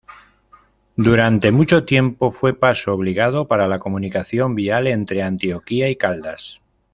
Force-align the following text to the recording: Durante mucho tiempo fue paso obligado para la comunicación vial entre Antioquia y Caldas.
Durante 0.95 1.51
mucho 1.51 1.85
tiempo 1.85 2.31
fue 2.31 2.55
paso 2.57 2.91
obligado 2.91 3.47
para 3.47 3.67
la 3.67 3.77
comunicación 3.77 4.55
vial 4.55 4.87
entre 4.87 5.21
Antioquia 5.21 5.89
y 5.91 5.95
Caldas. 5.95 6.59